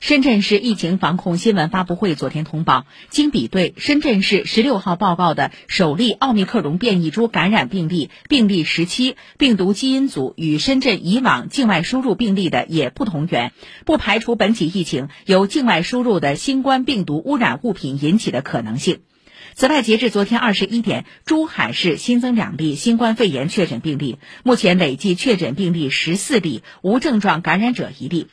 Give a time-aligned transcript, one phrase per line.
[0.00, 13.52] 深圳市疫情防控新闻发布会昨天通报经比对深圳市十六号报告的首例奥密克戎变异株感染病例病例十七病毒基因组与深圳以往境外输入病例的也不同源
[13.84, 19.00] 不排除本起疫情由境外输入的新冠病毒污染物品引起的可能性。
[19.54, 28.28] 此外截至昨天二十一点珠海市新增两例新冠肺炎确诊病例目前累计确诊病例十四例无症状感染者一例。